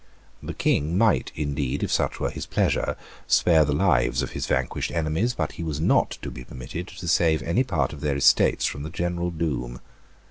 [0.41, 2.95] The King might indeed, if such were his pleasure,
[3.27, 7.07] spare the lives of his vanquished enemies; but he was not to be permitted to
[7.07, 9.79] save any part of their estates from the general doom.